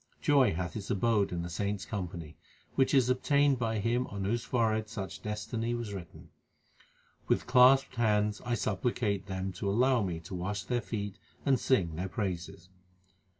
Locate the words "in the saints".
1.31-1.85